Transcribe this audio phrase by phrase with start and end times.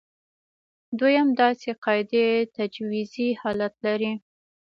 [0.99, 2.25] دویم دا چې قاعدې
[2.57, 4.11] تجویزي حالت لري.